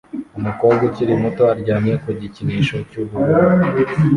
Umukobwa 0.37 0.81
ukiri 0.89 1.13
muto 1.21 1.43
aryamye 1.53 1.93
ku 2.03 2.09
gikinisho 2.19 2.75
cyubururu 2.89 3.65